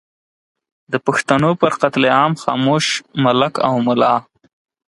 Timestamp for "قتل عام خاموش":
1.81-2.85